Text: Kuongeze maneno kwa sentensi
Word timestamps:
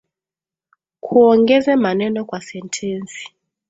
Kuongeze 1.01 1.75
maneno 1.75 2.25
kwa 2.25 2.41
sentensi 2.41 3.33